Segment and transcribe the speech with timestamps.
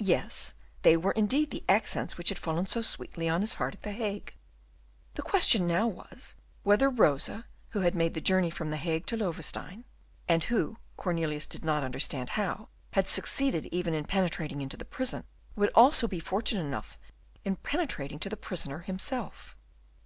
[0.00, 3.82] Yes, they were indeed the accents which had fallen so sweetly on his heart at
[3.82, 4.34] the Hague.
[5.12, 9.16] The question now was, whether Rosa, who had made the journey from the Hague to
[9.18, 9.84] Loewestein,
[10.26, 15.24] and who Cornelius did not understand how had succeeded even in penetrating into the prison,
[15.54, 16.96] would also be fortunate enough
[17.44, 19.54] in penetrating to the prisoner himself.